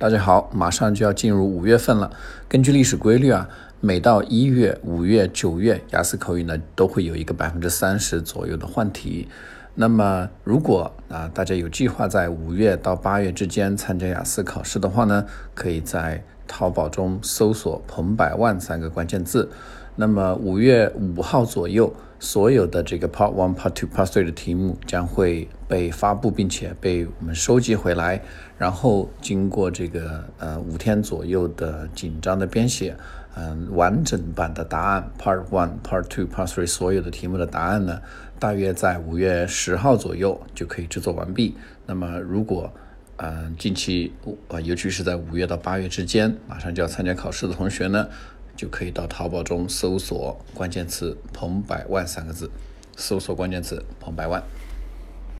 [0.00, 2.10] 大家好，马上就要进入五月份了。
[2.48, 3.46] 根据历史规律啊，
[3.80, 9.28] 每到一月、五月、九月，雅思口语呢都会有一个百分之三十左右的换题。
[9.74, 19.48] 那么，如果啊大家有计划在五月到八月之间参加雅思考试的话呢，可以在淘宝中搜索“彭百万”三个关键字。
[19.94, 28.20] 那么五月五号左右，所有的这个 Part One、Part Two、Part Three 的题目将会被发布，并且被我们收集回来，
[28.58, 32.96] 然后经过这个呃五天左右的紧张的编写，
[33.36, 38.00] 嗯，完整版的答案 Part One、Part Two、Part Three 所有的题目的答案呢，
[38.38, 41.56] 大约在五月十号左右就可以制作完毕。
[41.84, 42.72] 那么如果
[43.22, 44.12] 嗯近期
[44.48, 48.08] 啊，尤其是在五月到八月之间，马上就要参加考试的同学呢。
[48.56, 52.50] 就可以到淘宝中搜索关键词“彭百万”三个字，
[52.94, 54.42] 搜索关键词“彭百万”。